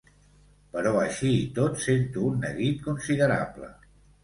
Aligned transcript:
Però 0.75 0.93
així 1.01 1.29
i 1.41 1.43
tot 1.59 1.77
sento 1.85 2.25
un 2.31 2.41
neguit 2.47 2.83
considerable. 2.91 3.73